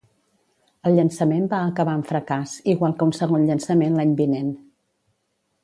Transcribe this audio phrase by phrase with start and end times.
[0.89, 4.51] El llançament va acabar en fracàs, igual que un segon llançament l'any vinent.